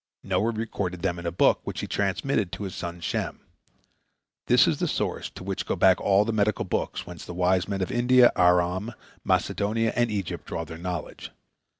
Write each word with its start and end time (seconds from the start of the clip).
Noah 0.23 0.49
recorded 0.51 1.03
them 1.03 1.19
in 1.19 1.27
a 1.27 1.31
book, 1.31 1.59
which 1.63 1.81
he 1.81 1.85
transmitted 1.87 2.51
to 2.53 2.63
his 2.63 2.73
son 2.73 3.01
Shem. 3.01 3.41
This 4.47 4.67
is 4.67 4.79
the 4.79 4.87
source 4.87 5.29
to 5.29 5.43
which 5.43 5.67
go 5.67 5.75
back 5.75 6.01
all 6.01 6.25
the 6.25 6.33
medical 6.33 6.65
books 6.65 7.05
whence 7.05 7.23
the 7.23 7.35
wise 7.35 7.67
men 7.67 7.81
of 7.83 7.91
India, 7.91 8.31
Aram, 8.35 8.95
Macedonia, 9.23 9.93
and 9.95 10.09
Egypt 10.09 10.47
draw 10.47 10.63
their 10.63 10.79
knowledge. 10.79 11.29